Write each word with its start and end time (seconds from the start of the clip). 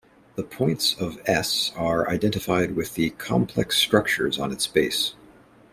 The 0.35 0.41
points 0.41 0.95
of 0.99 1.19
"S" 1.27 1.71
are 1.75 2.09
identified 2.09 2.75
with 2.75 2.95
the 2.95 3.11
complex 3.11 3.77
structures 3.77 4.39
on 4.39 4.51
its 4.51 4.65
base. 4.65 5.13